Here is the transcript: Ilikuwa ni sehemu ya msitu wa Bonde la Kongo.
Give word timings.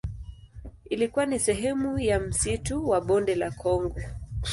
Ilikuwa 0.89 1.25
ni 1.25 1.39
sehemu 1.39 1.99
ya 1.99 2.19
msitu 2.19 2.89
wa 2.89 3.01
Bonde 3.01 3.35
la 3.35 3.51
Kongo. 3.51 3.99